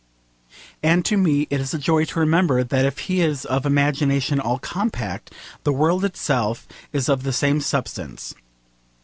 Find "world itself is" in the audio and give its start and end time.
5.71-7.07